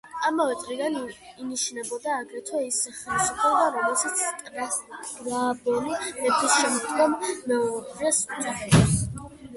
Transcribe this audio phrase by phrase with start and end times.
[0.27, 4.73] ამავე წრიდან ინიშნებოდა აგრეთვე ის ხელისუფალი, რომელსაც
[5.11, 7.15] სტრაბონი „მეფის შემდგომ
[7.53, 8.99] მეორეს“ უწოდებს.